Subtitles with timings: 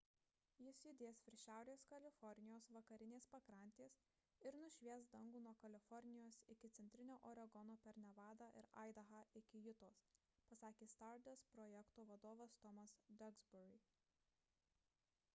[0.65, 3.97] jis judės virš šiaurės kalifornijos vakarinės pakrantės
[4.51, 10.03] ir nušvies dangų nuo kalifornijos iki centrinio oregono per nevadą ir aidahą iki jutos–
[10.53, 13.79] pasakė stardust projekto vadovas tomas duxbury